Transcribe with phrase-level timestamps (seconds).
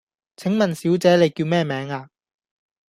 [0.35, 2.09] 請問小姐你叫咩名呀?